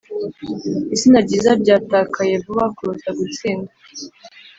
izina 0.93 1.17
ryiza 1.25 1.51
ryatakaye 1.61 2.33
vuba 2.43 2.65
kuruta 2.75 3.09
gutsinda. 3.19 3.71